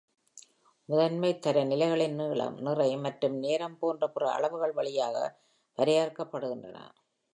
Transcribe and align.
முதன்மை 0.89 1.29
தரநிலைகளின் 1.39 2.15
நீளம், 2.15 2.57
நிறை 2.59 2.89
மற்றும் 3.03 3.35
நேரம் 3.37 3.77
போன்ற 3.77 4.09
பிற 4.09 4.25
அளவுகள் 4.31 4.75
வழியாக 4.79 5.15
வரையறுக்கப்படுகின்றன 5.77 6.79